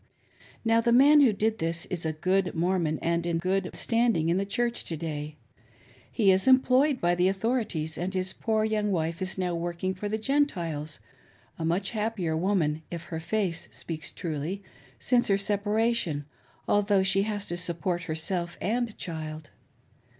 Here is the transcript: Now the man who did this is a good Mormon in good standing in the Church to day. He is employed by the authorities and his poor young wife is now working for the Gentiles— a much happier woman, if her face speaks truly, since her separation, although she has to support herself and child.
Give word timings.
Now 0.65 0.81
the 0.81 0.91
man 0.91 1.21
who 1.21 1.31
did 1.31 1.59
this 1.59 1.85
is 1.91 2.07
a 2.07 2.11
good 2.13 2.55
Mormon 2.55 2.97
in 3.03 3.37
good 3.37 3.69
standing 3.75 4.29
in 4.29 4.37
the 4.37 4.47
Church 4.47 4.83
to 4.85 4.97
day. 4.97 5.37
He 6.11 6.31
is 6.31 6.47
employed 6.47 6.99
by 6.99 7.13
the 7.13 7.27
authorities 7.27 7.99
and 7.99 8.11
his 8.11 8.33
poor 8.33 8.63
young 8.65 8.91
wife 8.91 9.21
is 9.21 9.37
now 9.37 9.53
working 9.53 9.93
for 9.93 10.09
the 10.09 10.17
Gentiles— 10.17 11.01
a 11.59 11.65
much 11.65 11.91
happier 11.91 12.35
woman, 12.35 12.81
if 12.89 13.03
her 13.13 13.19
face 13.19 13.69
speaks 13.71 14.11
truly, 14.11 14.63
since 14.97 15.27
her 15.27 15.37
separation, 15.37 16.25
although 16.67 17.03
she 17.03 17.21
has 17.21 17.45
to 17.49 17.55
support 17.55 18.01
herself 18.09 18.57
and 18.59 18.97
child. 18.97 19.51